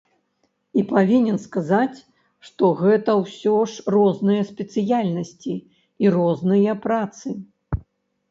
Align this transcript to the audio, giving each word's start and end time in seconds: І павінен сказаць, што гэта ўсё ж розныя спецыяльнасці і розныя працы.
І 0.81 0.83
павінен 0.91 1.35
сказаць, 1.41 1.97
што 2.47 2.65
гэта 2.79 3.11
ўсё 3.19 3.53
ж 3.73 3.85
розныя 3.95 4.47
спецыяльнасці 4.51 5.53
і 6.07 6.11
розныя 6.17 6.73
працы. 6.87 7.27